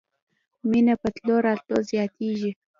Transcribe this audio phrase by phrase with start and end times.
[0.69, 2.51] مېنه په تلو راتلو زياتېږي.